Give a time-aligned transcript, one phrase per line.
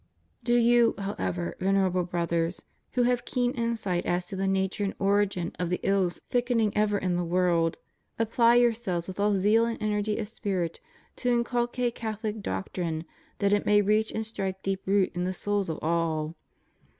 [0.43, 5.51] Do you, how^ever, Venerable Brothers, who have keen insight as to the nature and origin
[5.59, 7.77] of the ills thickening ever in the world,
[8.17, 10.79] apply yourselves with all zeal and energy of spirit
[11.17, 13.05] to inculcate CathoUc doctrine,
[13.37, 16.35] that it may reach and strike deep root in the souls of all.